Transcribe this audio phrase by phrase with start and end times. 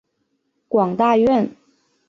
[0.67, 1.47] 广大院。